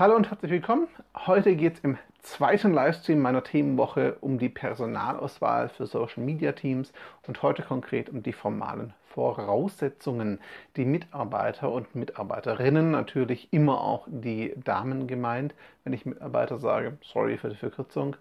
Hallo 0.00 0.16
und 0.16 0.30
herzlich 0.30 0.50
willkommen. 0.50 0.88
Heute 1.26 1.54
geht 1.54 1.74
es 1.74 1.80
im 1.80 1.98
zweiten 2.22 2.72
Livestream 2.72 3.20
meiner 3.20 3.44
Themenwoche 3.44 4.16
um 4.22 4.38
die 4.38 4.48
Personalauswahl 4.48 5.68
für 5.68 5.84
Social 5.84 6.24
Media 6.24 6.52
Teams 6.52 6.94
und 7.26 7.42
heute 7.42 7.62
konkret 7.62 8.08
um 8.08 8.22
die 8.22 8.32
formalen 8.32 8.94
Voraussetzungen, 9.08 10.40
die 10.76 10.86
Mitarbeiter 10.86 11.70
und 11.70 11.94
Mitarbeiterinnen, 11.94 12.90
natürlich 12.90 13.52
immer 13.52 13.82
auch 13.82 14.08
die 14.10 14.54
Damen 14.64 15.06
gemeint, 15.06 15.54
wenn 15.84 15.92
ich 15.92 16.06
Mitarbeiter 16.06 16.56
sage, 16.56 16.96
sorry 17.02 17.36
für 17.36 17.50
die 17.50 17.56
Verkürzung, 17.56 18.16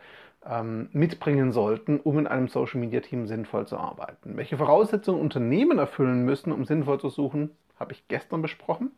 ähm, 0.45 0.89
mitbringen 0.91 1.53
sollten, 1.53 2.01
um 2.01 2.19
in 2.19 2.27
einem 2.27 2.49
Social 2.49 2.81
Media 2.81 2.99
Team 2.99 3.25
sinnvoll 3.25 3.67
zu 3.67 3.77
arbeiten. 3.77 4.35
Welche 4.35 4.57
Voraussetzungen 4.57 5.21
Unternehmen 5.21 5.79
erfüllen 5.79 6.25
müssen, 6.25 6.51
um 6.51 6.65
sinnvoll 6.65 6.99
zu 6.99 7.07
suchen, 7.07 7.51
habe 7.79 7.93
ich 7.93 8.05
gestern 8.09 8.41
besprochen. 8.41 8.91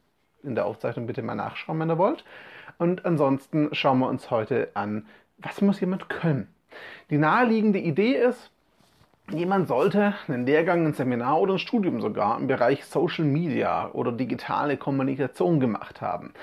In 0.44 0.56
der 0.56 0.66
Aufzeichnung 0.66 1.08
bitte 1.08 1.22
mal 1.22 1.36
nachschauen, 1.36 1.80
wenn 1.80 1.90
ihr 1.90 1.98
wollt. 1.98 2.24
Und 2.78 3.06
ansonsten 3.06 3.70
schauen 3.74 4.00
wir 4.00 4.10
uns 4.10 4.32
heute 4.32 4.70
an, 4.74 5.06
was 5.38 5.62
muss 5.62 5.80
jemand 5.80 6.10
können. 6.10 6.48
Die 7.10 7.18
naheliegende 7.18 7.80
Idee 7.80 8.14
ist, 8.16 8.52
jemand 9.30 9.68
sollte 9.68 10.16
einen 10.28 10.46
Lehrgang, 10.46 10.86
ein 10.86 10.94
Seminar 10.94 11.40
oder 11.40 11.54
ein 11.54 11.60
Studium 11.60 12.02
sogar 12.02 12.40
im 12.40 12.48
Bereich 12.48 12.86
Social 12.86 13.26
Media 13.26 13.90
oder 13.94 14.12
digitale 14.12 14.78
Kommunikation 14.78 15.60
gemacht 15.60 16.02
haben. 16.02 16.34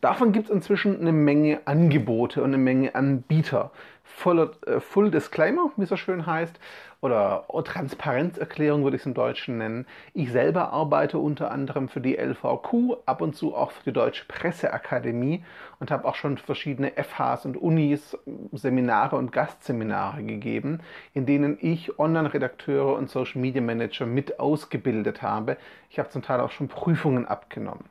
Davon 0.00 0.32
gibt 0.32 0.48
es 0.48 0.54
inzwischen 0.54 1.00
eine 1.00 1.12
Menge 1.12 1.60
Angebote 1.64 2.42
und 2.42 2.48
eine 2.48 2.58
Menge 2.58 2.94
Anbieter. 2.94 3.70
Full, 4.02 4.50
äh, 4.66 4.80
Full 4.80 5.10
Disclaimer, 5.10 5.70
wie 5.76 5.84
es 5.84 5.88
so 5.88 5.96
schön 5.96 6.26
heißt, 6.26 6.60
oder 7.04 7.44
Transparenzerklärung 7.64 8.82
würde 8.82 8.96
ich 8.96 9.02
es 9.02 9.06
im 9.06 9.12
Deutschen 9.12 9.58
nennen. 9.58 9.86
Ich 10.14 10.32
selber 10.32 10.72
arbeite 10.72 11.18
unter 11.18 11.50
anderem 11.50 11.90
für 11.90 12.00
die 12.00 12.16
LVQ, 12.16 12.96
ab 13.04 13.20
und 13.20 13.36
zu 13.36 13.54
auch 13.54 13.72
für 13.72 13.84
die 13.84 13.92
Deutsche 13.92 14.24
Presseakademie 14.26 15.44
und 15.80 15.90
habe 15.90 16.08
auch 16.08 16.14
schon 16.14 16.38
verschiedene 16.38 16.92
FHs 16.92 17.44
und 17.44 17.58
Unis 17.58 18.16
Seminare 18.52 19.16
und 19.16 19.32
Gastseminare 19.32 20.22
gegeben, 20.22 20.80
in 21.12 21.26
denen 21.26 21.58
ich 21.60 21.98
Online-Redakteure 21.98 22.94
und 22.96 23.10
Social 23.10 23.38
Media 23.42 23.60
Manager 23.60 24.06
mit 24.06 24.40
ausgebildet 24.40 25.20
habe. 25.20 25.58
Ich 25.90 25.98
habe 25.98 26.08
zum 26.08 26.22
Teil 26.22 26.40
auch 26.40 26.52
schon 26.52 26.68
Prüfungen 26.68 27.26
abgenommen. 27.26 27.84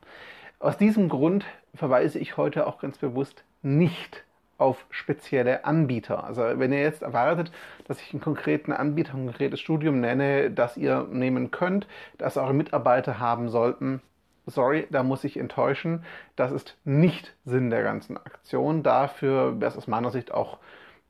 Aus 0.58 0.76
diesem 0.76 1.08
Grund 1.08 1.44
verweise 1.72 2.18
ich 2.18 2.36
heute 2.36 2.66
auch 2.66 2.80
ganz 2.80 2.98
bewusst 2.98 3.44
nicht 3.62 4.24
auf 4.58 4.86
spezielle 4.90 5.64
Anbieter. 5.64 6.24
Also 6.24 6.42
wenn 6.42 6.72
ihr 6.72 6.80
jetzt 6.80 7.02
erwartet, 7.02 7.52
dass 7.86 8.00
ich 8.00 8.12
einen 8.12 8.20
konkreten 8.22 8.72
Anbieter, 8.72 9.14
ein 9.14 9.26
konkretes 9.26 9.60
Studium 9.60 10.00
nenne, 10.00 10.50
das 10.50 10.76
ihr 10.76 11.06
nehmen 11.10 11.50
könnt, 11.50 11.86
das 12.18 12.36
eure 12.36 12.54
Mitarbeiter 12.54 13.18
haben 13.18 13.48
sollten, 13.48 14.00
sorry, 14.46 14.86
da 14.90 15.02
muss 15.02 15.24
ich 15.24 15.36
enttäuschen. 15.36 16.04
Das 16.36 16.52
ist 16.52 16.76
nicht 16.84 17.34
Sinn 17.44 17.70
der 17.70 17.82
ganzen 17.82 18.16
Aktion. 18.16 18.82
Dafür 18.82 19.60
wäre 19.60 19.70
es 19.70 19.76
aus 19.76 19.86
meiner 19.86 20.10
Sicht 20.10 20.32
auch 20.32 20.58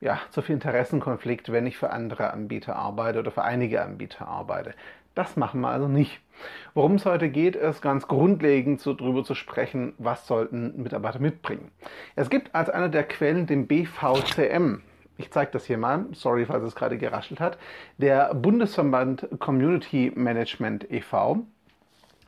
ja, 0.01 0.21
zu 0.31 0.43
viel 0.43 0.55
Interessenkonflikt, 0.55 1.51
wenn 1.51 1.67
ich 1.67 1.79
für 1.79 1.91
andere 1.91 2.33
Anbieter 2.33 2.77
arbeite 2.77 3.19
oder 3.21 3.31
für 3.31 3.43
einige 3.43 3.83
Anbieter 3.83 4.29
arbeite. 4.29 4.75
Das 5.15 5.37
machen 5.37 5.61
wir 5.61 5.69
also 5.69 5.87
nicht. 5.89 6.21
Worum 6.75 6.97
es 6.97 7.07
heute 7.07 7.29
geht, 7.29 7.55
ist 7.55 7.81
ganz 7.81 8.09
grundlegend 8.09 8.81
so 8.81 8.95
darüber 8.95 9.23
zu 9.23 9.35
sprechen, 9.35 9.95
was 9.99 10.27
sollten 10.27 10.83
Mitarbeiter 10.83 11.21
mitbringen. 11.21 11.71
Es 12.17 12.31
gibt 12.31 12.55
als 12.55 12.69
eine 12.69 12.91
der 12.91 13.05
Quellen 13.05 13.47
den 13.47 13.69
BVCM. 13.69 14.83
Ich 15.17 15.31
zeige 15.31 15.53
das 15.53 15.67
hier 15.67 15.79
mal, 15.79 16.07
sorry, 16.13 16.47
falls 16.47 16.65
es 16.65 16.75
gerade 16.75 16.99
geraschelt 16.99 17.39
hat. 17.39 17.59
Der 17.99 18.35
Bundesverband 18.35 19.29
Community 19.39 20.11
Management 20.17 20.91
e.V 20.91 21.47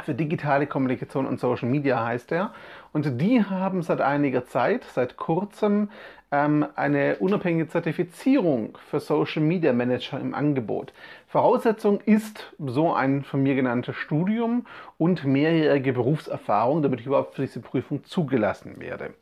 für 0.02 0.14
digitale 0.14 0.66
Kommunikation 0.66 1.27
und 1.27 1.41
Social 1.41 1.69
Media 1.69 2.05
heißt 2.05 2.33
er. 2.33 2.52
Und 2.92 3.20
die 3.20 3.44
haben 3.44 3.83
seit 3.83 4.00
einiger 4.00 4.47
Zeit, 4.47 4.84
seit 4.84 5.16
kurzem, 5.16 5.91
ähm, 6.33 6.66
eine 6.75 7.16
unabhängige 7.16 7.69
Zertifizierung 7.69 8.77
für 8.91 9.00
Social 9.00 9.42
Media 9.42 9.72
Manager 9.72 10.19
im 10.19 10.34
Angebot. 10.34 10.92
Voraussetzung 11.28 12.01
ist 12.01 12.52
so 12.58 12.92
ein 12.95 13.23
von 13.23 13.42
mir 13.42 13.55
genanntes 13.55 13.96
Studium 13.96 14.67
und 14.98 15.24
mehrjährige 15.24 15.92
Berufserfahrung, 15.92 16.83
damit 16.83 17.01
ich 17.01 17.06
überhaupt 17.06 17.36
für 17.36 17.42
diese 17.42 17.61
Prüfung 17.61 18.05
zugelassen 18.05 18.80
werde. 18.80 19.14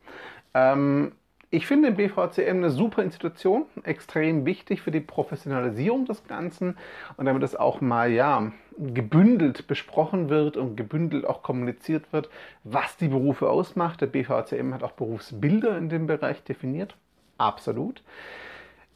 Ähm, 0.55 1.13
ich 1.55 1.69
finde 1.69 1.93
den 1.93 1.97
BVCM 1.97 2.57
eine 2.57 2.71
super 2.71 3.05
Institution, 3.05 3.67
extrem 3.85 4.45
wichtig 4.45 4.83
für 4.83 4.91
die 4.91 5.01
Professionalisierung 5.01 6.05
des 6.05 6.27
Ganzen 6.27 6.77
und 7.17 7.27
damit 7.27 7.45
es 7.45 7.55
auch 7.55 7.81
mal 7.81 8.11
ja 8.11 8.51
gebündelt 8.77 9.69
besprochen 9.69 10.31
wird 10.31 10.57
und 10.57 10.75
gebündelt 10.75 11.25
auch 11.25 11.45
kommuniziert 11.45 12.13
wird, 12.13 12.29
was 12.65 12.97
die 12.97 13.07
Berufe 13.07 13.49
ausmacht. 13.49 14.01
Der 14.01 14.07
BVCM 14.09 14.75
hat 14.75 14.83
auch 14.83 14.93
Berufsbilder 14.93 15.79
in 15.79 15.89
dem 15.89 16.09
Bereich 16.09 16.43
definiert, 16.43 16.97
absolut. 17.39 18.03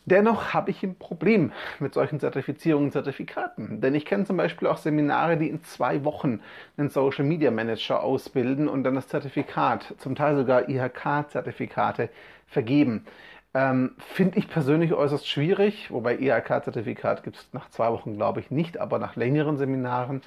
Dennoch 0.09 0.55
habe 0.55 0.71
ich 0.71 0.83
ein 0.83 0.97
Problem 0.97 1.53
mit 1.79 1.95
solchen 1.95 2.19
Zertifizierungen 2.19 2.89
und 2.89 2.93
Zertifikaten. 2.93 3.81
Denn 3.81 3.95
ich 3.95 4.05
kenne 4.05 4.25
zum 4.25 4.37
Beispiel 4.37 4.69
auch 4.69 4.79
Seminare, 4.79 5.37
die 5.37 5.49
in 5.49 5.63
zwei 5.63 6.05
Wochen 6.05 6.41
einen 6.77 6.89
Social 6.89 7.25
Media 7.25 7.51
Manager 7.51 8.03
ausbilden 8.03 8.69
und 8.69 8.85
dann 8.85 8.95
das 8.95 9.09
Zertifikat, 9.09 9.95
zum 9.99 10.15
Teil 10.15 10.37
sogar 10.37 10.69
IHK-Zertifikate 10.69 12.09
vergeben. 12.47 13.05
Ähm, 13.55 13.93
Finde 13.99 14.39
ich 14.39 14.49
persönlich 14.49 14.93
äußerst 14.93 15.29
schwierig, 15.29 15.91
wobei 15.91 16.19
IHK-Zertifikat 16.19 17.23
gibt 17.23 17.37
es 17.37 17.49
nach 17.53 17.69
zwei 17.71 17.91
Wochen, 17.91 18.15
glaube 18.15 18.41
ich, 18.41 18.51
nicht, 18.51 18.79
aber 18.79 18.99
nach 18.99 19.17
längeren 19.17 19.57
Seminaren. 19.57 20.23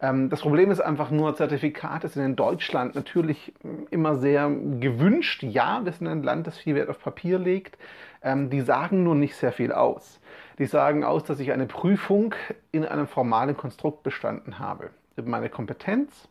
Ähm, 0.00 0.28
das 0.28 0.40
Problem 0.40 0.70
ist 0.70 0.80
einfach 0.80 1.10
nur, 1.10 1.34
Zertifikate 1.36 2.08
sind 2.08 2.24
in 2.24 2.36
Deutschland 2.36 2.94
natürlich 2.94 3.52
immer 3.90 4.16
sehr 4.16 4.50
gewünscht. 4.50 5.42
Ja, 5.42 5.84
wir 5.84 5.92
sind 5.92 6.08
ein 6.08 6.22
Land, 6.22 6.46
das 6.46 6.58
viel 6.58 6.74
Wert 6.74 6.90
auf 6.90 7.00
Papier 7.00 7.38
legt. 7.38 7.78
Ähm, 8.24 8.50
die 8.50 8.62
sagen 8.62 9.04
nur 9.04 9.14
nicht 9.14 9.36
sehr 9.36 9.52
viel 9.52 9.70
aus. 9.70 10.18
Die 10.58 10.66
sagen 10.66 11.04
aus, 11.04 11.24
dass 11.24 11.38
ich 11.38 11.52
eine 11.52 11.66
Prüfung 11.66 12.34
in 12.72 12.84
einem 12.84 13.06
formalen 13.06 13.56
Konstrukt 13.56 14.02
bestanden 14.02 14.58
habe. 14.58 14.90
Über 15.16 15.28
meine 15.28 15.50
Kompetenz 15.50 16.28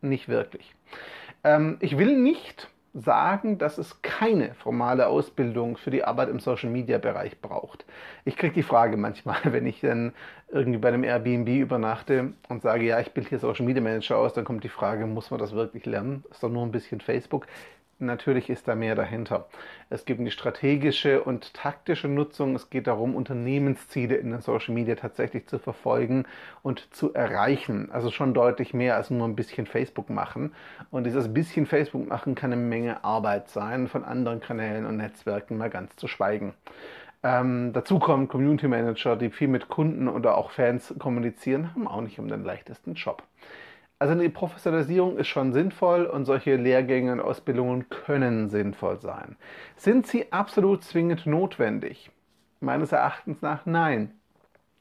nicht 0.00 0.28
wirklich. 0.28 0.74
Ähm, 1.44 1.76
ich 1.80 1.98
will 1.98 2.16
nicht 2.16 2.70
sagen, 2.94 3.58
dass 3.58 3.76
es 3.76 4.02
keine 4.02 4.54
formale 4.54 5.08
Ausbildung 5.08 5.76
für 5.76 5.90
die 5.90 6.04
Arbeit 6.04 6.28
im 6.28 6.38
Social 6.38 6.70
Media 6.70 6.98
Bereich 6.98 7.40
braucht. 7.40 7.84
Ich 8.24 8.36
kriege 8.36 8.54
die 8.54 8.62
Frage 8.62 8.96
manchmal, 8.96 9.38
wenn 9.44 9.66
ich 9.66 9.80
dann 9.80 10.12
irgendwie 10.48 10.78
bei 10.78 10.88
einem 10.88 11.02
Airbnb 11.02 11.48
übernachte 11.48 12.32
und 12.48 12.62
sage, 12.62 12.84
ja, 12.84 13.00
ich 13.00 13.10
bilde 13.10 13.30
hier 13.30 13.40
Social 13.40 13.66
Media 13.66 13.82
Manager 13.82 14.16
aus, 14.16 14.32
dann 14.32 14.44
kommt 14.44 14.62
die 14.62 14.68
Frage, 14.68 15.06
muss 15.06 15.30
man 15.30 15.40
das 15.40 15.52
wirklich 15.52 15.84
lernen? 15.86 16.24
Ist 16.30 16.42
doch 16.42 16.50
nur 16.50 16.62
ein 16.62 16.70
bisschen 16.70 17.00
Facebook. 17.00 17.46
Natürlich 17.98 18.50
ist 18.50 18.66
da 18.66 18.74
mehr 18.74 18.94
dahinter. 18.94 19.46
Es 19.88 20.04
gibt 20.04 20.20
die 20.20 20.30
strategische 20.30 21.22
und 21.22 21.54
taktische 21.54 22.08
Nutzung. 22.08 22.56
Es 22.56 22.70
geht 22.70 22.86
darum, 22.86 23.14
Unternehmensziele 23.14 24.16
in 24.16 24.30
den 24.30 24.40
Social 24.40 24.74
Media 24.74 24.94
tatsächlich 24.96 25.46
zu 25.46 25.58
verfolgen 25.58 26.24
und 26.62 26.92
zu 26.94 27.14
erreichen. 27.14 27.90
Also 27.92 28.10
schon 28.10 28.34
deutlich 28.34 28.74
mehr 28.74 28.96
als 28.96 29.10
nur 29.10 29.26
ein 29.26 29.36
bisschen 29.36 29.66
Facebook 29.66 30.10
machen. 30.10 30.52
Und 30.90 31.04
dieses 31.04 31.32
bisschen 31.32 31.66
Facebook 31.66 32.08
machen 32.08 32.34
kann 32.34 32.52
eine 32.52 32.60
Menge 32.60 33.04
Arbeit 33.04 33.48
sein, 33.48 33.88
von 33.88 34.04
anderen 34.04 34.40
Kanälen 34.40 34.86
und 34.86 34.96
Netzwerken 34.96 35.56
mal 35.56 35.70
ganz 35.70 35.94
zu 35.96 36.08
schweigen. 36.08 36.54
Ähm, 37.24 37.72
dazu 37.72 37.98
kommen 37.98 38.28
Community 38.28 38.68
Manager, 38.68 39.16
die 39.16 39.30
viel 39.30 39.48
mit 39.48 39.68
Kunden 39.68 40.08
oder 40.08 40.36
auch 40.36 40.50
Fans 40.50 40.94
kommunizieren, 40.98 41.74
haben 41.74 41.88
auch 41.88 42.02
nicht 42.02 42.18
um 42.18 42.28
den 42.28 42.44
leichtesten 42.44 42.94
Job. 42.94 43.22
Also 44.04 44.20
die 44.20 44.28
Professionalisierung 44.28 45.16
ist 45.16 45.28
schon 45.28 45.54
sinnvoll 45.54 46.04
und 46.04 46.26
solche 46.26 46.56
Lehrgänge 46.56 47.10
und 47.10 47.20
Ausbildungen 47.20 47.88
können 47.88 48.50
sinnvoll 48.50 49.00
sein. 49.00 49.36
Sind 49.76 50.06
sie 50.06 50.30
absolut 50.30 50.84
zwingend 50.84 51.24
notwendig? 51.24 52.10
Meines 52.60 52.92
Erachtens 52.92 53.40
nach 53.40 53.64
nein. 53.64 54.12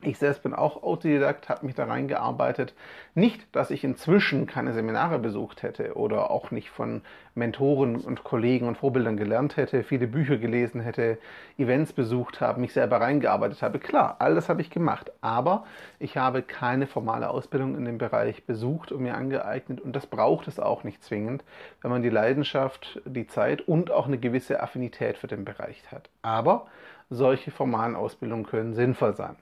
Ich 0.06 0.18
selbst 0.18 0.44
bin 0.44 0.54
auch 0.54 0.84
Autodidakt, 0.84 1.48
habe 1.48 1.66
mich 1.66 1.76
da 1.76 1.86
reingearbeitet. 1.86 2.74
Nicht, 3.16 3.44
dass 3.56 3.72
ich 3.72 3.86
inzwischen 3.86 4.48
keine 4.48 4.74
Seminare 4.74 5.18
besucht 5.18 5.64
hätte 5.64 5.96
oder 5.96 6.30
auch 6.30 6.52
nicht 6.52 6.70
von 6.70 7.02
Mentoren 7.36 7.96
und 7.96 8.24
Kollegen 8.26 8.68
und 8.68 8.78
Vorbildern 8.78 9.16
gelernt 9.16 9.56
hätte, 9.56 9.84
viele 9.84 10.08
Bücher 10.08 10.38
gelesen 10.38 10.82
hätte, 10.82 11.18
Events 11.58 11.94
besucht 11.94 12.42
habe, 12.42 12.60
mich 12.60 12.74
selber 12.74 13.00
reingearbeitet 13.00 13.62
habe. 13.62 13.80
Klar, 13.80 14.18
all 14.20 14.36
das 14.36 14.50
habe 14.50 14.62
ich 14.62 14.70
gemacht. 14.70 15.12
Aber 15.22 15.66
ich 16.00 16.18
habe 16.18 16.42
keine 16.42 16.86
formale 16.86 17.30
Ausbildung 17.30 17.78
in 17.78 17.86
dem 17.86 17.98
Bereich 17.98 18.44
besucht 18.46 18.92
und 18.92 19.04
mir 19.04 19.16
angeeignet. 19.16 19.80
Und 19.80 19.96
das 19.96 20.06
braucht 20.06 20.50
es 20.50 20.60
auch 20.60 20.84
nicht 20.84 21.02
zwingend, 21.02 21.46
wenn 21.82 21.92
man 21.92 22.02
die 22.02 22.10
Leidenschaft, 22.10 23.02
die 23.06 23.28
Zeit 23.28 23.62
und 23.62 23.90
auch 23.90 24.08
eine 24.08 24.18
gewisse 24.18 24.62
Affinität 24.62 25.18
für 25.18 25.28
den 25.28 25.46
Bereich 25.46 25.82
hat. 25.92 26.10
Aber 26.22 26.68
solche 27.10 27.52
formalen 27.52 27.96
Ausbildungen 27.96 28.46
können 28.46 28.74
sinnvoll 28.74 29.16
sein. 29.16 29.38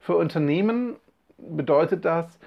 Für 0.00 0.16
Unternehmen 0.16 0.96
bedeutet 1.38 2.04
das, 2.04 2.38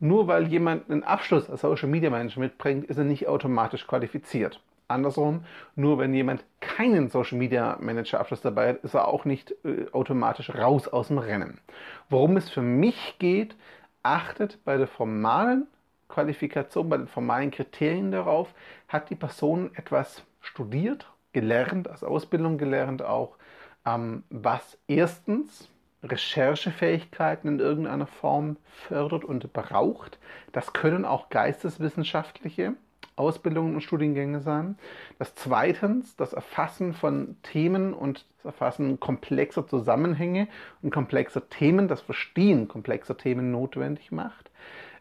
nur 0.00 0.28
weil 0.28 0.46
jemand 0.46 0.90
einen 0.90 1.02
Abschluss 1.02 1.50
als 1.50 1.62
Social 1.62 1.88
Media 1.88 2.10
Manager 2.10 2.40
mitbringt, 2.40 2.86
ist 2.86 2.98
er 2.98 3.04
nicht 3.04 3.26
automatisch 3.26 3.86
qualifiziert. 3.86 4.60
Andersrum, 4.86 5.44
nur 5.76 5.98
wenn 5.98 6.14
jemand 6.14 6.44
keinen 6.60 7.10
Social 7.10 7.36
Media 7.36 7.76
Manager 7.80 8.20
Abschluss 8.20 8.40
dabei 8.40 8.70
hat, 8.70 8.84
ist 8.84 8.94
er 8.94 9.06
auch 9.06 9.26
nicht 9.26 9.54
äh, 9.64 9.86
automatisch 9.92 10.50
raus 10.54 10.88
aus 10.88 11.08
dem 11.08 11.18
Rennen. 11.18 11.60
Worum 12.08 12.38
es 12.38 12.48
für 12.48 12.62
mich 12.62 13.16
geht, 13.18 13.54
achtet 14.02 14.64
bei 14.64 14.78
der 14.78 14.86
formalen 14.86 15.66
Qualifikation, 16.08 16.88
bei 16.88 16.96
den 16.96 17.06
formalen 17.06 17.50
Kriterien 17.50 18.10
darauf, 18.10 18.54
hat 18.88 19.10
die 19.10 19.14
Person 19.14 19.70
etwas 19.74 20.22
studiert, 20.40 21.06
gelernt, 21.32 21.88
als 21.88 22.02
Ausbildung 22.02 22.56
gelernt 22.56 23.02
auch, 23.02 23.36
ähm, 23.84 24.22
was 24.30 24.78
erstens 24.86 25.68
Recherchefähigkeiten 26.02 27.48
in 27.48 27.60
irgendeiner 27.60 28.06
Form 28.06 28.56
fördert 28.66 29.24
und 29.24 29.52
braucht. 29.52 30.18
Das 30.52 30.72
können 30.72 31.04
auch 31.04 31.28
geisteswissenschaftliche 31.28 32.74
Ausbildungen 33.16 33.74
und 33.74 33.80
Studiengänge 33.80 34.40
sein. 34.40 34.78
Das 35.18 35.34
zweitens 35.34 36.16
das 36.16 36.32
Erfassen 36.32 36.94
von 36.94 37.36
Themen 37.42 37.92
und 37.92 38.24
das 38.36 38.46
Erfassen 38.46 39.00
komplexer 39.00 39.66
Zusammenhänge 39.66 40.48
und 40.82 40.90
komplexer 40.92 41.48
Themen, 41.48 41.88
das 41.88 42.00
Verstehen 42.00 42.68
komplexer 42.68 43.16
Themen 43.16 43.50
notwendig 43.50 44.12
macht. 44.12 44.50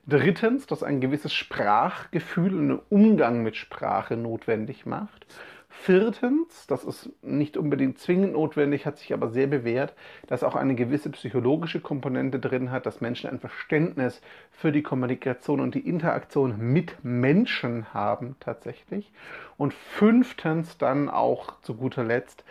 Drittens, 0.07 0.67
dass 0.67 0.83
ein 0.83 1.01
gewisses 1.01 1.33
Sprachgefühl 1.33 2.55
und 2.55 2.81
Umgang 2.89 3.43
mit 3.43 3.57
Sprache 3.57 4.15
notwendig 4.15 4.85
macht. 4.85 5.27
Viertens, 5.79 6.67
das 6.67 6.83
ist 6.83 7.09
nicht 7.21 7.55
unbedingt 7.55 7.97
zwingend 7.99 8.33
notwendig, 8.33 8.85
hat 8.85 8.97
sich 8.97 9.13
aber 9.13 9.29
sehr 9.29 9.47
bewährt, 9.47 9.93
dass 10.25 10.43
auch 10.43 10.55
eine 10.55 10.75
gewisse 10.75 11.09
psychologische 11.11 11.79
Komponente 11.79 12.39
drin 12.39 12.71
hat, 12.71 12.85
dass 12.85 12.99
Menschen 12.99 13.29
ein 13.29 13.39
Verständnis 13.39 14.21
für 14.51 14.73
die 14.73 14.83
Kommunikation 14.83 15.61
und 15.61 15.75
die 15.75 15.87
Interaktion 15.87 16.57
mit 16.57 17.03
Menschen 17.03 17.93
haben 17.93 18.35
tatsächlich. 18.41 19.11
Und 19.57 19.73
fünftens 19.73 20.77
dann 20.77 21.09
auch 21.09 21.61
zu 21.61 21.75
guter 21.75 22.03
Letzt 22.03 22.43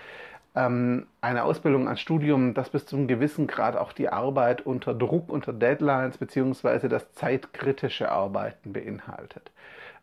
ähm, 0.54 1.06
eine 1.20 1.44
Ausbildung, 1.44 1.88
ein 1.88 1.98
Studium, 1.98 2.54
das 2.54 2.70
bis 2.70 2.86
zu 2.86 2.96
einem 2.96 3.06
gewissen 3.06 3.46
Grad 3.46 3.76
auch 3.76 3.92
die 3.92 4.08
Arbeit 4.08 4.64
unter 4.64 4.94
Druck, 4.94 5.28
unter 5.28 5.52
Deadlines 5.52 6.16
beziehungsweise 6.16 6.88
das 6.88 7.12
zeitkritische 7.12 8.10
Arbeiten 8.10 8.72
beinhaltet. 8.72 9.50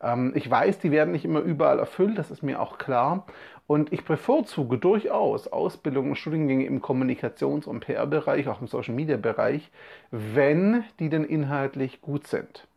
Ähm, 0.03 0.33
ich 0.35 0.49
weiß, 0.49 0.79
die 0.79 0.91
werden 0.91 1.11
nicht 1.11 1.25
immer 1.25 1.39
überall 1.39 1.79
erfüllt, 1.79 2.17
das 2.17 2.31
ist 2.31 2.43
mir 2.43 2.61
auch 2.61 2.77
klar. 2.77 3.25
Und 3.65 3.93
ich 3.93 4.03
bevorzuge 4.03 4.77
durchaus 4.77 5.47
Ausbildungen 5.47 6.11
und 6.11 6.15
Studiengänge 6.17 6.65
im 6.65 6.81
Kommunikations- 6.81 7.65
und 7.65 7.79
PR-Bereich, 7.79 8.49
auch 8.49 8.61
im 8.61 8.67
Social-Media-Bereich, 8.67 9.71
wenn 10.11 10.83
die 10.99 11.09
denn 11.09 11.23
inhaltlich 11.23 12.01
gut 12.01 12.27
sind. 12.27 12.67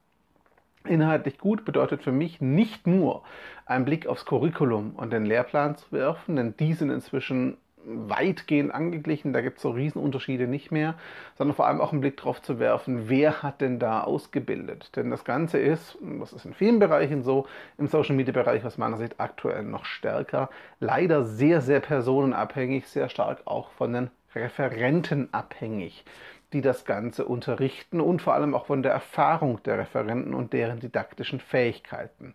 Inhaltlich 0.84 1.38
gut 1.38 1.64
bedeutet 1.64 2.04
für 2.04 2.12
mich 2.12 2.40
nicht 2.40 2.86
nur 2.86 3.22
einen 3.66 3.84
Blick 3.84 4.06
aufs 4.06 4.24
Curriculum 4.24 4.92
und 4.96 5.12
den 5.12 5.26
Lehrplan 5.26 5.76
zu 5.76 5.90
werfen, 5.90 6.36
denn 6.36 6.54
die 6.56 6.74
sind 6.74 6.90
inzwischen 6.90 7.56
weitgehend 7.86 8.74
angeglichen, 8.74 9.32
da 9.32 9.40
gibt 9.40 9.56
es 9.56 9.62
so 9.62 9.70
Riesenunterschiede 9.70 10.46
nicht 10.46 10.72
mehr, 10.72 10.94
sondern 11.38 11.54
vor 11.54 11.66
allem 11.66 11.80
auch 11.80 11.92
einen 11.92 12.00
Blick 12.00 12.16
darauf 12.16 12.42
zu 12.42 12.58
werfen, 12.58 13.08
wer 13.08 13.42
hat 13.42 13.60
denn 13.60 13.78
da 13.78 14.02
ausgebildet. 14.02 14.96
Denn 14.96 15.10
das 15.10 15.24
Ganze 15.24 15.58
ist, 15.58 15.96
das 16.18 16.32
ist 16.32 16.44
in 16.44 16.54
vielen 16.54 16.78
Bereichen 16.78 17.22
so, 17.22 17.46
im 17.78 17.86
Social 17.86 18.16
Media 18.16 18.32
Bereich 18.32 18.64
aus 18.64 18.76
meiner 18.76 18.96
Sicht 18.96 19.20
aktuell 19.20 19.62
noch 19.62 19.84
stärker, 19.84 20.50
leider 20.80 21.24
sehr, 21.24 21.60
sehr 21.60 21.80
personenabhängig, 21.80 22.88
sehr 22.88 23.08
stark 23.08 23.42
auch 23.44 23.70
von 23.70 23.92
den 23.92 24.10
Referenten 24.34 25.28
abhängig 25.32 26.04
die 26.52 26.60
das 26.60 26.84
Ganze 26.84 27.24
unterrichten 27.24 28.00
und 28.00 28.22
vor 28.22 28.34
allem 28.34 28.54
auch 28.54 28.66
von 28.66 28.82
der 28.82 28.92
Erfahrung 28.92 29.62
der 29.64 29.78
Referenten 29.78 30.32
und 30.32 30.52
deren 30.52 30.78
didaktischen 30.78 31.40
Fähigkeiten. 31.40 32.34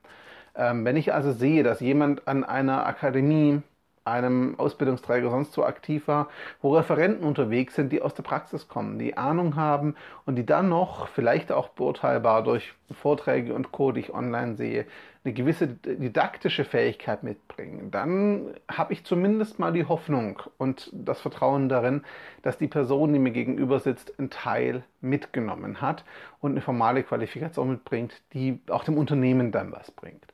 Ähm, 0.53 0.83
wenn 0.83 0.97
ich 0.97 1.13
also 1.13 1.31
sehe, 1.31 1.63
dass 1.63 1.79
jemand 1.79 2.27
an 2.27 2.43
einer 2.43 2.85
Akademie 2.85 3.61
einem 4.03 4.59
Ausbildungsträger 4.59 5.29
sonst 5.29 5.53
so 5.53 5.63
aktiv 5.63 6.07
war, 6.07 6.29
wo 6.61 6.75
Referenten 6.75 7.23
unterwegs 7.23 7.75
sind, 7.75 7.91
die 7.91 8.01
aus 8.01 8.13
der 8.13 8.23
Praxis 8.23 8.67
kommen, 8.67 8.97
die 8.97 9.17
Ahnung 9.17 9.55
haben 9.55 9.95
und 10.25 10.35
die 10.35 10.45
dann 10.45 10.69
noch, 10.69 11.07
vielleicht 11.07 11.51
auch 11.51 11.69
beurteilbar 11.69 12.43
durch 12.43 12.73
Vorträge 12.91 13.53
und 13.53 13.71
Co., 13.71 13.91
die 13.91 14.01
ich 14.01 14.13
online 14.13 14.55
sehe, 14.55 14.85
eine 15.23 15.33
gewisse 15.33 15.67
didaktische 15.67 16.65
Fähigkeit 16.65 17.21
mitbringen, 17.21 17.91
dann 17.91 18.55
habe 18.67 18.93
ich 18.93 19.03
zumindest 19.03 19.59
mal 19.59 19.71
die 19.71 19.85
Hoffnung 19.85 20.41
und 20.57 20.89
das 20.93 21.21
Vertrauen 21.21 21.69
darin, 21.69 22.03
dass 22.41 22.57
die 22.57 22.67
Person, 22.67 23.13
die 23.13 23.19
mir 23.19 23.31
gegenüber 23.31 23.79
sitzt, 23.79 24.17
einen 24.17 24.31
Teil 24.31 24.83
mitgenommen 24.99 25.79
hat 25.79 26.03
und 26.39 26.51
eine 26.51 26.61
formale 26.61 27.03
Qualifikation 27.03 27.69
mitbringt, 27.69 28.19
die 28.33 28.59
auch 28.69 28.83
dem 28.83 28.97
Unternehmen 28.97 29.51
dann 29.51 29.71
was 29.71 29.91
bringt. 29.91 30.25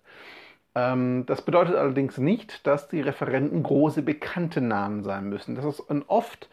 Ähm, 0.77 1.25
das 1.25 1.41
bedeutet 1.41 1.75
allerdings 1.75 2.19
nicht, 2.19 2.67
dass 2.67 2.87
die 2.87 3.01
Referenten 3.01 3.63
große 3.63 4.03
bekannte 4.03 4.61
Namen 4.61 5.03
sein 5.03 5.27
müssen. 5.27 5.55
Das 5.55 5.65
ist 5.65 5.89
ein 5.89 6.03
oft 6.07 6.49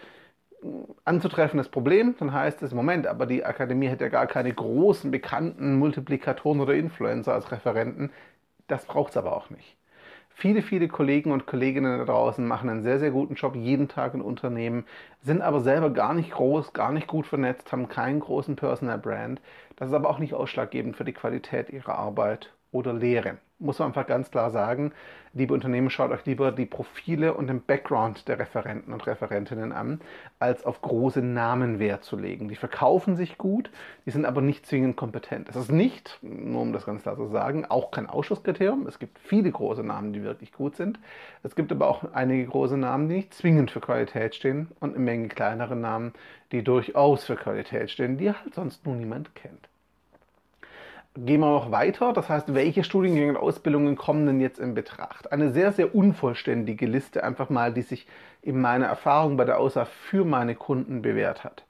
anzutreffendes 1.05 1.69
Problem. 1.69 2.15
Dann 2.19 2.33
heißt 2.33 2.63
es, 2.63 2.73
Moment, 2.73 3.07
aber 3.07 3.27
die 3.27 3.45
Akademie 3.45 3.91
hat 3.91 4.01
ja 4.01 4.09
gar 4.09 4.27
keine 4.27 4.53
großen 4.55 5.11
bekannten 5.11 5.79
Multiplikatoren 5.79 6.61
oder 6.61 6.75
Influencer 6.75 7.35
als 7.35 7.53
Referenten. 7.53 8.11
Das 8.67 8.87
braucht 8.87 9.11
es 9.11 9.19
aber 9.19 9.37
auch 9.37 9.51
nicht. 9.51 9.77
Viele, 10.31 10.63
viele 10.63 10.89
Kollegen 10.89 11.31
und 11.31 11.47
Kolleginnen 11.47 11.99
da 11.99 12.05
draußen 12.07 12.47
machen 12.47 12.71
einen 12.71 12.83
sehr, 12.83 12.99
sehr 12.99 13.11
guten 13.11 13.35
Job 13.35 13.55
jeden 13.55 13.89
Tag 13.89 14.15
in 14.15 14.23
Unternehmen, 14.23 14.85
sind 15.23 15.43
aber 15.43 15.61
selber 15.61 15.91
gar 15.91 16.15
nicht 16.15 16.33
groß, 16.33 16.73
gar 16.73 16.93
nicht 16.93 17.07
gut 17.09 17.27
vernetzt, 17.27 17.71
haben 17.73 17.89
keinen 17.89 18.21
großen 18.21 18.57
Personal 18.57 18.99
Brand. 18.99 19.41
Das 19.77 19.89
ist 19.89 19.95
aber 19.95 20.11
auch 20.11 20.19
nicht 20.19 20.35
ausschlaggebend 20.35 20.97
für 20.97 21.05
die 21.05 21.13
Qualität 21.13 21.71
ihrer 21.71 21.97
Arbeit 21.97 22.53
oder 22.73 22.93
Lehren. 22.95 23.39
Muss 23.61 23.79
man 23.79 23.89
einfach 23.89 24.07
ganz 24.07 24.33
klar 24.33 24.51
sagen, 24.51 24.93
liebe 25.33 25.55
Unternehmen, 25.55 25.89
schaut 25.89 26.11
euch 26.11 26.27
lieber 26.27 26.51
die 26.51 26.67
Profile 26.67 27.35
und 27.35 27.47
den 27.47 27.63
Background 27.63 28.27
der 28.27 28.41
Referenten 28.41 28.93
und 28.93 29.07
Referentinnen 29.07 29.71
an, 29.71 30.01
als 30.41 30.65
auf 30.65 30.83
große 30.83 31.23
Namen 31.23 31.79
Wert 31.79 32.03
zu 32.03 32.17
legen. 32.17 32.49
Die 32.49 32.57
verkaufen 32.57 33.15
sich 33.15 33.39
gut, 33.39 33.71
die 34.07 34.11
sind 34.11 34.25
aber 34.25 34.41
nicht 34.41 34.67
zwingend 34.67 34.97
kompetent. 34.97 35.49
Das 35.49 35.55
ist 35.55 35.71
nicht, 35.71 36.19
nur 36.21 36.63
um 36.63 36.73
das 36.73 36.85
ganz 36.85 37.03
klar 37.03 37.17
zu 37.17 37.29
sagen, 37.29 37.65
auch 37.65 37.93
kein 37.93 38.09
Ausschusskriterium. 38.09 38.89
Es 38.89 38.99
gibt 38.99 39.21
viele 39.21 39.53
große 39.53 39.85
Namen, 39.85 40.13
die 40.13 40.25
wirklich 40.25 40.53
gut 40.53 40.75
sind. 40.75 40.99
Es 41.45 41.55
gibt 41.55 41.71
aber 41.71 41.87
auch 41.87 42.13
einige 42.13 42.47
große 42.47 42.77
Namen, 42.77 43.09
die 43.09 43.15
nicht 43.15 43.35
zwingend 43.35 43.71
für 43.71 43.81
Qualität 43.81 44.35
stehen 44.35 44.73
und 44.81 44.97
eine 44.97 45.05
Menge 45.05 45.29
kleinere 45.29 45.77
Namen, 45.77 46.13
die 46.51 46.65
durchaus 46.65 47.25
für 47.25 47.37
Qualität 47.37 47.89
stehen, 47.91 48.19
die 48.19 48.31
halt 48.31 48.55
sonst 48.55 48.85
nur 48.85 48.97
niemand 48.97 49.37
kennt 49.37 49.69
gehen 51.17 51.41
wir 51.41 51.51
noch 51.51 51.71
weiter. 51.71 52.13
Das 52.13 52.29
heißt, 52.29 52.55
welche 52.55 52.85
Studiengänge 52.85 53.31
und 53.31 53.37
Ausbildungen 53.37 53.97
kommen 53.97 54.27
denn 54.27 54.41
jetzt 54.41 54.59
in 54.59 54.75
Betracht? 54.75 55.33
Eine 55.33 55.51
sehr, 55.51 55.73
sehr 55.73 55.95
unvollständige 55.95 56.87
Liste, 56.87 57.25
einfach 57.25 57.51
mal, 57.51 57.73
die 57.73 57.83
sich 57.83 58.07
in 58.43 58.61
meiner 58.61 58.87
Erfahrung 58.87 59.37
bei 59.37 59.45
der 59.45 59.59
Aussage 59.59 59.91
für 59.91 60.25
meine 60.25 60.55
Kunden 60.55 61.03
bewährt 61.03 61.45
hat. 61.45 61.65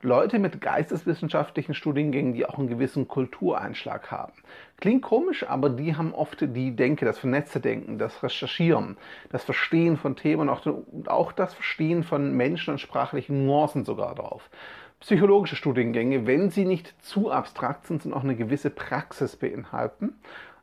Leute 0.00 0.38
mit 0.38 0.60
geisteswissenschaftlichen 0.60 1.74
Studiengängen, 1.74 2.32
die 2.32 2.46
auch 2.46 2.56
einen 2.56 2.68
gewissen 2.68 3.08
Kultureinschlag 3.08 4.12
haben. 4.12 4.32
Klingt 4.76 5.02
komisch, 5.02 5.44
aber 5.48 5.70
die 5.70 5.96
haben 5.96 6.14
oft 6.14 6.40
die 6.40 6.76
Denke, 6.76 7.04
das 7.04 7.18
vernetzte 7.18 7.58
Denken, 7.58 7.98
das 7.98 8.22
Recherchieren, 8.22 8.96
das 9.30 9.42
Verstehen 9.42 9.96
von 9.96 10.14
Themen 10.14 10.48
und 10.48 11.08
auch 11.08 11.32
das 11.32 11.54
Verstehen 11.54 12.04
von 12.04 12.32
Menschen 12.36 12.74
und 12.74 12.78
sprachlichen 12.78 13.44
Nuancen 13.44 13.84
sogar 13.84 14.14
drauf 14.14 14.48
psychologische 15.00 15.56
Studiengänge, 15.56 16.26
wenn 16.26 16.50
sie 16.50 16.64
nicht 16.64 16.94
zu 17.04 17.30
abstrakt 17.30 17.86
sind 17.86 18.04
und 18.04 18.12
auch 18.12 18.24
eine 18.24 18.36
gewisse 18.36 18.70
Praxis 18.70 19.36
beinhalten. 19.36 20.14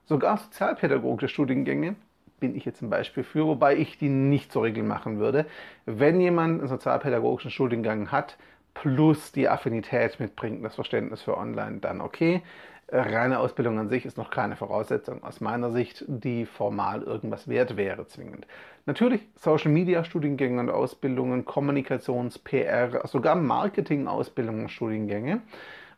Sogar 0.06 0.38
sozialpädagogische 0.38 1.30
Studiengänge 1.30 1.96
bin 2.40 2.56
ich 2.56 2.66
jetzt 2.66 2.82
ein 2.82 2.90
Beispiel 2.90 3.24
für, 3.24 3.46
wobei 3.48 3.76
ich 3.78 3.98
die 3.98 4.10
nicht 4.10 4.52
zur 4.52 4.64
Regel 4.64 4.84
machen 4.84 5.20
würde. 5.20 5.46
Wenn 5.86 6.20
jemand 6.20 6.60
einen 6.60 6.68
sozialpädagogischen 6.68 7.50
Studiengang 7.50 8.12
hat, 8.12 8.38
plus 8.74 9.32
die 9.32 9.48
Affinität 9.48 10.20
mitbringt, 10.20 10.64
das 10.64 10.76
Verständnis 10.76 11.22
für 11.22 11.38
Online, 11.38 11.80
dann 11.80 12.02
okay. 12.02 12.44
Reine 12.90 13.40
Ausbildung 13.40 13.80
an 13.80 13.90
sich 13.90 14.06
ist 14.06 14.18
noch 14.18 14.30
keine 14.30 14.56
Voraussetzung 14.56 15.24
aus 15.24 15.42
meiner 15.42 15.72
Sicht, 15.72 16.06
die 16.08 16.46
formal 16.46 17.02
irgendwas 17.02 17.48
wert 17.48 17.78
wäre 17.78 18.08
zwingend. 18.08 18.46
Natürlich 18.86 19.28
Social 19.36 19.72
Media 19.72 20.04
Studiengänge 20.04 20.60
und 20.60 20.70
Ausbildungen, 20.70 21.46
Kommunikations-, 21.46 22.38
PR, 22.38 23.08
sogar 23.08 23.36
Marketing-Ausbildungen 23.36 24.64
und 24.64 24.70
Studiengänge. 24.70 25.42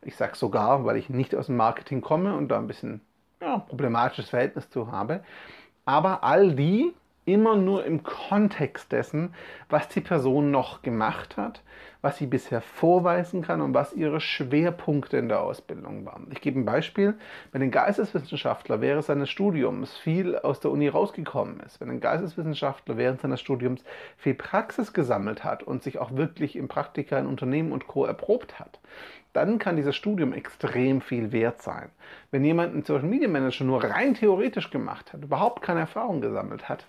Ich 0.01 0.15
sage 0.15 0.37
sogar, 0.37 0.85
weil 0.85 0.95
ich 0.95 1.09
nicht 1.09 1.35
aus 1.35 1.47
dem 1.47 1.57
Marketing 1.57 1.99
komme 1.99 2.37
und 2.37 2.47
da 2.47 2.57
ein 2.57 2.67
bisschen 2.67 3.01
ja, 3.41 3.57
problematisches 3.59 4.29
Verhältnis 4.29 4.69
zu 4.69 4.89
habe. 4.89 5.21
Aber 5.83 6.23
all 6.23 6.55
die 6.55 6.93
immer 7.25 7.57
nur 7.57 7.83
im 7.85 8.03
Kontext 8.03 8.93
dessen, 8.93 9.33
was 9.67 9.89
die 9.89 9.99
Person 9.99 10.49
noch 10.49 10.81
gemacht 10.81 11.35
hat, 11.35 11.61
was 12.07 12.19
sie 12.19 12.25
bisher 12.25 12.61
vorweisen 12.61 13.41
kann 13.41 13.59
und 13.59 13.73
was 13.73 13.91
ihre 13.91 14.21
Schwerpunkte 14.21 15.17
in 15.17 15.27
der 15.27 15.41
Ausbildung 15.41 16.05
waren. 16.05 16.29
Ich 16.31 16.39
gebe 16.39 16.57
ein 16.57 16.63
Beispiel. 16.63 17.15
Wenn 17.51 17.61
ein 17.61 17.69
Geisteswissenschaftler 17.69 18.79
während 18.79 19.03
seines 19.03 19.29
Studiums 19.29 19.97
viel 19.97 20.37
aus 20.37 20.61
der 20.61 20.71
Uni 20.71 20.87
rausgekommen 20.87 21.59
ist, 21.59 21.81
wenn 21.81 21.89
ein 21.89 21.99
Geisteswissenschaftler 21.99 22.95
während 22.95 23.19
seines 23.19 23.41
Studiums 23.41 23.83
viel 24.15 24.35
Praxis 24.35 24.93
gesammelt 24.93 25.43
hat 25.43 25.63
und 25.63 25.83
sich 25.83 25.99
auch 25.99 26.15
wirklich 26.15 26.55
im 26.55 26.69
Praktika 26.69 27.19
in 27.19 27.25
Unternehmen 27.25 27.73
und 27.73 27.87
Co. 27.87 28.05
erprobt 28.05 28.57
hat, 28.57 28.79
dann 29.33 29.59
kann 29.59 29.75
dieses 29.75 29.97
Studium 29.97 30.31
extrem 30.31 31.01
viel 31.01 31.33
wert 31.33 31.61
sein. 31.61 31.89
Wenn 32.31 32.45
jemand 32.45 32.71
einen 32.71 32.85
Social 32.85 33.03
Media 33.03 33.27
Manager 33.27 33.65
nur 33.65 33.83
rein 33.83 34.13
theoretisch 34.13 34.69
gemacht 34.69 35.11
hat, 35.11 35.25
überhaupt 35.25 35.61
keine 35.61 35.81
Erfahrung 35.81 36.21
gesammelt 36.21 36.69
hat, 36.69 36.87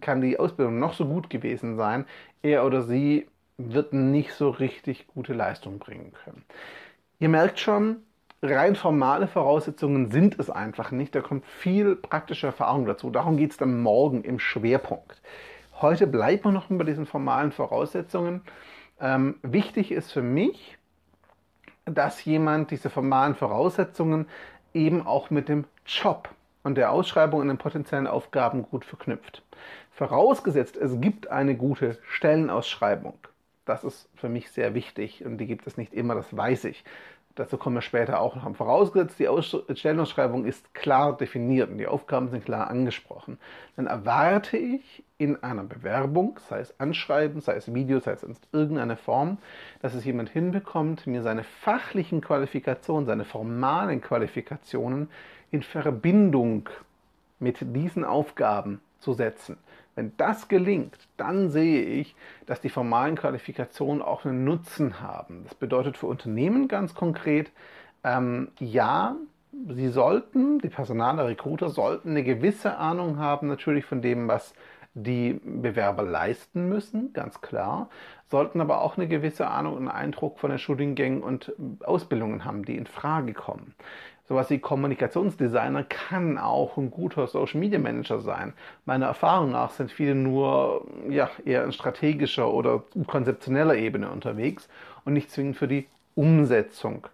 kann 0.00 0.20
die 0.20 0.40
Ausbildung 0.40 0.80
noch 0.80 0.94
so 0.94 1.06
gut 1.06 1.30
gewesen 1.30 1.76
sein, 1.76 2.06
er 2.42 2.66
oder 2.66 2.82
sie 2.82 3.28
wird 3.58 3.92
nicht 3.92 4.32
so 4.32 4.50
richtig 4.50 5.06
gute 5.08 5.34
Leistung 5.34 5.78
bringen 5.78 6.12
können. 6.24 6.44
Ihr 7.18 7.28
merkt 7.28 7.58
schon, 7.58 7.96
rein 8.40 8.76
formale 8.76 9.26
Voraussetzungen 9.26 10.10
sind 10.10 10.38
es 10.38 10.48
einfach 10.48 10.92
nicht. 10.92 11.14
Da 11.14 11.20
kommt 11.20 11.44
viel 11.44 11.96
praktische 11.96 12.46
Erfahrung 12.46 12.86
dazu. 12.86 13.10
Darum 13.10 13.36
geht 13.36 13.50
es 13.50 13.56
dann 13.56 13.82
morgen 13.82 14.22
im 14.22 14.38
Schwerpunkt. 14.38 15.20
Heute 15.80 16.06
bleibt 16.06 16.44
man 16.44 16.54
noch 16.54 16.66
bei 16.68 16.84
diesen 16.84 17.06
formalen 17.06 17.52
Voraussetzungen. 17.52 18.42
Ähm, 19.00 19.36
wichtig 19.42 19.90
ist 19.90 20.12
für 20.12 20.22
mich, 20.22 20.78
dass 21.84 22.24
jemand 22.24 22.70
diese 22.70 22.90
formalen 22.90 23.34
Voraussetzungen 23.34 24.26
eben 24.74 25.06
auch 25.06 25.30
mit 25.30 25.48
dem 25.48 25.64
Job 25.86 26.28
und 26.62 26.76
der 26.76 26.92
Ausschreibung 26.92 27.40
und 27.40 27.48
den 27.48 27.58
potenziellen 27.58 28.06
Aufgaben 28.06 28.62
gut 28.62 28.84
verknüpft. 28.84 29.42
Vorausgesetzt, 29.92 30.76
es 30.76 31.00
gibt 31.00 31.28
eine 31.28 31.56
gute 31.56 31.98
Stellenausschreibung. 32.08 33.14
Das 33.68 33.84
ist 33.84 34.08
für 34.14 34.30
mich 34.30 34.50
sehr 34.50 34.72
wichtig 34.74 35.26
und 35.26 35.36
die 35.36 35.46
gibt 35.46 35.66
es 35.66 35.76
nicht 35.76 35.92
immer, 35.92 36.14
das 36.14 36.34
weiß 36.34 36.64
ich. 36.64 36.84
Dazu 37.34 37.58
kommen 37.58 37.76
wir 37.76 37.82
später 37.82 38.18
auch 38.18 38.34
noch. 38.34 38.56
Vorausgesetzt, 38.56 39.18
die 39.18 39.28
Aus 39.28 39.54
Stellenausschreibung 39.72 40.46
ist 40.46 40.72
klar 40.72 41.14
definiert 41.14 41.70
und 41.70 41.76
die 41.76 41.86
Aufgaben 41.86 42.30
sind 42.30 42.46
klar 42.46 42.68
angesprochen. 42.68 43.38
Dann 43.76 43.86
erwarte 43.86 44.56
ich 44.56 45.04
in 45.18 45.40
einer 45.42 45.64
Bewerbung, 45.64 46.40
sei 46.48 46.60
es 46.60 46.80
Anschreiben, 46.80 47.42
sei 47.42 47.56
es 47.56 47.74
Video, 47.74 48.00
sei 48.00 48.12
es 48.12 48.22
in 48.22 48.34
irgendeiner 48.52 48.96
Form, 48.96 49.36
dass 49.82 49.92
es 49.92 50.06
jemand 50.06 50.30
hinbekommt, 50.30 51.06
mir 51.06 51.22
seine 51.22 51.44
fachlichen 51.44 52.22
Qualifikationen, 52.22 53.04
seine 53.04 53.26
formalen 53.26 54.00
Qualifikationen 54.00 55.10
in 55.50 55.62
Verbindung 55.62 56.70
mit 57.38 57.58
diesen 57.60 58.04
Aufgaben 58.04 58.80
zu 58.98 59.12
setzen. 59.12 59.58
Wenn 59.98 60.12
das 60.16 60.46
gelingt, 60.46 60.96
dann 61.16 61.50
sehe 61.50 61.82
ich, 61.82 62.14
dass 62.46 62.60
die 62.60 62.68
formalen 62.68 63.16
Qualifikationen 63.16 64.00
auch 64.00 64.24
einen 64.24 64.44
Nutzen 64.44 65.00
haben. 65.00 65.42
Das 65.42 65.56
bedeutet 65.56 65.96
für 65.96 66.06
Unternehmen 66.06 66.68
ganz 66.68 66.94
konkret, 66.94 67.50
ähm, 68.04 68.52
ja, 68.60 69.16
sie 69.70 69.88
sollten, 69.88 70.60
die 70.60 70.68
Personaler, 70.68 71.26
Recruiter 71.26 71.70
sollten 71.70 72.10
eine 72.10 72.22
gewisse 72.22 72.76
Ahnung 72.76 73.18
haben 73.18 73.48
natürlich 73.48 73.86
von 73.86 74.00
dem, 74.00 74.28
was 74.28 74.54
die 74.94 75.40
Bewerber 75.44 76.04
leisten 76.04 76.68
müssen, 76.68 77.12
ganz 77.12 77.40
klar, 77.40 77.88
sollten 78.28 78.60
aber 78.60 78.82
auch 78.82 78.98
eine 78.98 79.08
gewisse 79.08 79.48
Ahnung 79.48 79.76
und 79.76 79.88
Eindruck 79.88 80.38
von 80.38 80.50
den 80.50 80.60
Studiengängen 80.60 81.24
und 81.24 81.52
Ausbildungen 81.84 82.44
haben, 82.44 82.64
die 82.64 82.76
in 82.76 82.86
Frage 82.86 83.32
kommen. 83.32 83.74
Sowas 84.28 84.50
wie 84.50 84.58
Kommunikationsdesigner 84.58 85.84
kann 85.84 86.36
auch 86.36 86.76
ein 86.76 86.90
guter 86.90 87.26
Social 87.26 87.60
Media 87.60 87.78
Manager 87.78 88.20
sein. 88.20 88.52
Meiner 88.84 89.06
Erfahrung 89.06 89.52
nach 89.52 89.70
sind 89.70 89.90
viele 89.90 90.14
nur 90.14 90.86
ja, 91.08 91.30
eher 91.46 91.64
in 91.64 91.72
strategischer 91.72 92.52
oder 92.52 92.82
konzeptioneller 93.06 93.76
Ebene 93.76 94.10
unterwegs 94.10 94.68
und 95.06 95.14
nicht 95.14 95.30
zwingend 95.30 95.56
für 95.56 95.68
die 95.68 95.86
Umsetzung 96.14 97.06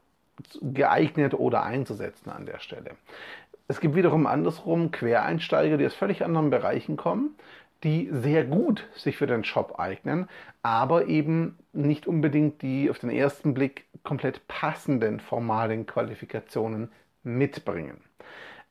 geeignet 0.61 1.35
oder 1.35 1.63
einzusetzen 1.63 2.31
an 2.31 2.47
der 2.47 2.59
Stelle. 2.59 2.93
Es 3.69 3.81
gibt 3.81 3.95
wiederum 3.95 4.27
andersrum 4.27 4.91
Quereinsteiger, 4.91 5.77
die 5.77 5.87
aus 5.87 5.95
völlig 5.95 6.25
anderen 6.25 6.51
Bereichen 6.51 6.97
kommen, 6.97 7.37
die 7.85 8.09
sehr 8.11 8.45
gut 8.45 8.89
sich 8.95 9.17
für 9.17 9.27
den 9.27 9.43
Job 9.43 9.79
eignen, 9.79 10.29
aber 10.63 11.07
eben 11.07 11.59
nicht 11.73 12.07
unbedingt 12.07 12.63
die 12.63 12.91
auf 12.91 12.99
den 12.99 13.11
ersten 13.11 13.55
Blick 13.55 13.85
komplett 14.03 14.47
passenden 14.49 15.21
formalen 15.21 15.87
Qualifikationen 15.87 16.91
mitbringen. 17.25 18.01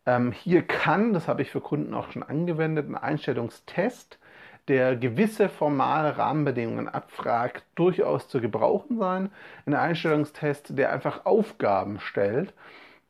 Ähm, 0.05 0.31
hier 0.31 0.63
kann, 0.63 1.13
das 1.13 1.27
habe 1.27 1.41
ich 1.41 1.51
für 1.51 1.61
Kunden 1.61 1.93
auch 1.93 2.11
schon 2.11 2.23
angewendet, 2.23 2.89
ein 2.89 2.95
Einstellungstest, 2.95 4.19
der 4.67 4.95
gewisse 4.95 5.49
formale 5.49 6.17
Rahmenbedingungen 6.17 6.87
abfragt, 6.87 7.65
durchaus 7.75 8.29
zu 8.29 8.39
gebrauchen 8.39 8.97
sein. 8.97 9.29
Ein 9.65 9.73
Einstellungstest, 9.73 10.77
der 10.77 10.91
einfach 10.93 11.25
Aufgaben 11.25 11.99
stellt 11.99 12.53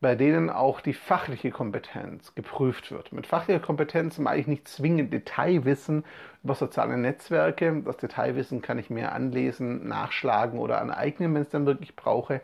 bei 0.04 0.14
denen 0.16 0.50
auch 0.50 0.82
die 0.82 0.92
fachliche 0.92 1.50
Kompetenz 1.50 2.34
geprüft 2.34 2.90
wird. 2.90 3.12
Mit 3.12 3.26
fachlicher 3.26 3.58
Kompetenz 3.58 4.18
meine 4.18 4.38
ich 4.38 4.46
nicht 4.46 4.68
zwingend 4.68 5.14
Detailwissen 5.14 6.04
über 6.42 6.54
soziale 6.54 6.98
Netzwerke. 6.98 7.80
Das 7.82 7.96
Detailwissen 7.96 8.60
kann 8.60 8.78
ich 8.78 8.90
mir 8.90 9.12
anlesen, 9.12 9.88
nachschlagen 9.88 10.58
oder 10.58 10.78
aneignen, 10.82 11.32
wenn 11.32 11.40
es 11.40 11.48
dann 11.48 11.64
wirklich 11.64 11.96
brauche. 11.96 12.42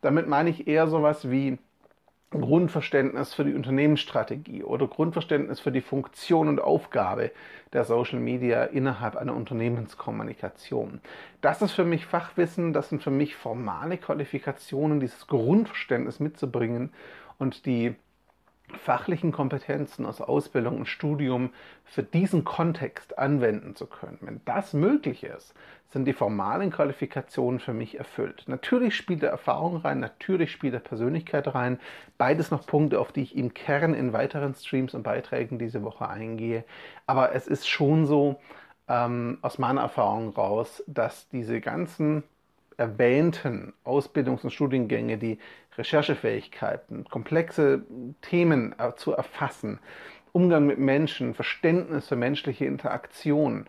Damit 0.00 0.28
meine 0.28 0.48
ich 0.48 0.66
eher 0.66 0.86
sowas 0.86 1.30
wie 1.30 1.58
Grundverständnis 2.40 3.34
für 3.34 3.44
die 3.44 3.54
Unternehmensstrategie 3.54 4.62
oder 4.62 4.86
Grundverständnis 4.86 5.60
für 5.60 5.72
die 5.72 5.80
Funktion 5.80 6.48
und 6.48 6.60
Aufgabe 6.60 7.32
der 7.72 7.84
Social 7.84 8.20
Media 8.20 8.64
innerhalb 8.64 9.16
einer 9.16 9.34
Unternehmenskommunikation. 9.34 11.00
Das 11.40 11.62
ist 11.62 11.72
für 11.72 11.84
mich 11.84 12.06
Fachwissen, 12.06 12.72
das 12.72 12.88
sind 12.88 13.02
für 13.02 13.10
mich 13.10 13.36
formale 13.36 13.98
Qualifikationen, 13.98 15.00
dieses 15.00 15.26
Grundverständnis 15.26 16.20
mitzubringen 16.20 16.92
und 17.38 17.66
die 17.66 17.94
fachlichen 18.72 19.30
Kompetenzen 19.30 20.06
aus 20.06 20.20
Ausbildung 20.20 20.78
und 20.78 20.86
Studium 20.86 21.50
für 21.84 22.02
diesen 22.02 22.44
Kontext 22.44 23.18
anwenden 23.18 23.76
zu 23.76 23.86
können. 23.86 24.18
Wenn 24.22 24.40
das 24.44 24.72
möglich 24.72 25.24
ist, 25.24 25.54
sind 25.90 26.06
die 26.06 26.12
formalen 26.12 26.70
Qualifikationen 26.70 27.60
für 27.60 27.72
mich 27.72 27.98
erfüllt. 27.98 28.44
Natürlich 28.46 28.96
spielt 28.96 29.22
der 29.22 29.30
Erfahrung 29.30 29.76
rein, 29.76 30.00
natürlich 30.00 30.50
spielt 30.50 30.74
der 30.74 30.80
Persönlichkeit 30.80 31.54
rein. 31.54 31.78
Beides 32.18 32.50
noch 32.50 32.66
Punkte, 32.66 32.98
auf 32.98 33.12
die 33.12 33.22
ich 33.22 33.36
im 33.36 33.54
Kern 33.54 33.94
in 33.94 34.12
weiteren 34.12 34.54
Streams 34.54 34.94
und 34.94 35.02
Beiträgen 35.02 35.58
diese 35.58 35.82
Woche 35.82 36.08
eingehe. 36.08 36.64
Aber 37.06 37.34
es 37.34 37.46
ist 37.46 37.68
schon 37.68 38.06
so, 38.06 38.40
ähm, 38.88 39.38
aus 39.42 39.58
meiner 39.58 39.82
Erfahrung 39.82 40.30
raus, 40.30 40.82
dass 40.86 41.28
diese 41.28 41.60
ganzen 41.60 42.24
erwähnten 42.76 43.72
Ausbildungs- 43.84 44.42
und 44.42 44.50
Studiengänge, 44.50 45.16
die 45.16 45.38
Recherchefähigkeiten, 45.76 47.04
komplexe 47.04 47.82
Themen 48.22 48.74
äh, 48.78 48.94
zu 48.96 49.12
erfassen, 49.12 49.80
Umgang 50.32 50.66
mit 50.66 50.78
Menschen, 50.78 51.34
Verständnis 51.34 52.08
für 52.08 52.16
menschliche 52.16 52.64
Interaktion, 52.64 53.66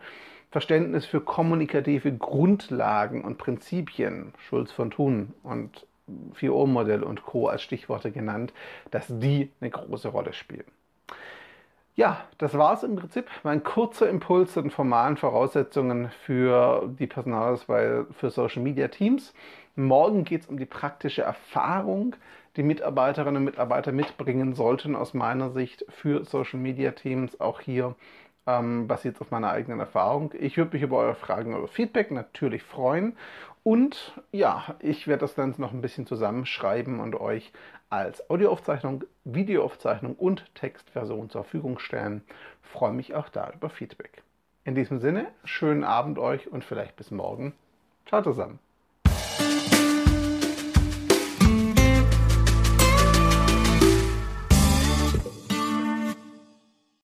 Verständnis 0.50 1.06
für 1.06 1.20
kommunikative 1.20 2.12
Grundlagen 2.12 3.24
und 3.24 3.38
Prinzipien, 3.38 4.32
Schulz 4.38 4.72
von 4.72 4.90
Thun 4.90 5.34
und 5.42 5.86
4-Ohr-Modell 6.34 7.02
und 7.02 7.24
Co. 7.24 7.48
als 7.48 7.62
Stichworte 7.62 8.10
genannt, 8.10 8.52
dass 8.90 9.06
die 9.08 9.50
eine 9.60 9.70
große 9.70 10.08
Rolle 10.08 10.32
spielen. 10.32 10.64
Ja, 11.96 12.24
das 12.36 12.56
war 12.58 12.74
es 12.74 12.82
im 12.82 12.96
Prinzip. 12.96 13.26
Mein 13.42 13.62
kurzer 13.62 14.08
Impuls 14.08 14.52
zu 14.52 14.60
den 14.60 14.70
formalen 14.70 15.16
Voraussetzungen 15.16 16.10
für 16.10 16.94
die 16.98 17.06
Personalauswahl 17.06 18.06
für 18.12 18.30
Social 18.30 18.62
Media 18.62 18.88
Teams. 18.88 19.32
Morgen 19.76 20.24
geht 20.24 20.42
es 20.42 20.48
um 20.48 20.58
die 20.58 20.64
praktische 20.64 21.20
Erfahrung, 21.22 22.16
die 22.56 22.62
Mitarbeiterinnen 22.62 23.36
und 23.36 23.44
Mitarbeiter 23.44 23.92
mitbringen 23.92 24.54
sollten, 24.54 24.96
aus 24.96 25.12
meiner 25.12 25.50
Sicht 25.50 25.84
für 25.90 26.24
Social 26.24 26.58
Media 26.58 26.92
Teams. 26.92 27.38
Auch 27.40 27.60
hier 27.60 27.94
ähm, 28.46 28.88
basiert 28.88 29.20
auf 29.20 29.30
meiner 29.30 29.50
eigenen 29.50 29.80
Erfahrung. 29.80 30.32
Ich 30.38 30.56
würde 30.56 30.72
mich 30.72 30.82
über 30.82 30.96
eure 30.96 31.14
Fragen, 31.14 31.54
eure 31.54 31.68
Feedback 31.68 32.10
natürlich 32.10 32.62
freuen. 32.62 33.18
Und 33.64 34.14
ja, 34.32 34.76
ich 34.78 35.08
werde 35.08 35.20
das 35.20 35.34
Ganze 35.34 35.60
noch 35.60 35.72
ein 35.72 35.82
bisschen 35.82 36.06
zusammenschreiben 36.06 36.98
und 36.98 37.14
euch 37.14 37.52
als 37.90 38.30
Audioaufzeichnung, 38.30 39.04
Videoaufzeichnung 39.24 40.14
und 40.14 40.54
Textversion 40.54 41.28
zur 41.28 41.42
Verfügung 41.42 41.78
stellen. 41.78 42.22
freue 42.62 42.92
mich 42.92 43.14
auch 43.14 43.28
da 43.28 43.50
über 43.52 43.68
Feedback. 43.68 44.22
In 44.64 44.74
diesem 44.74 45.00
Sinne, 45.00 45.26
schönen 45.44 45.84
Abend 45.84 46.18
euch 46.18 46.50
und 46.50 46.64
vielleicht 46.64 46.96
bis 46.96 47.10
morgen. 47.10 47.52
Ciao 48.06 48.22
zusammen. 48.22 48.65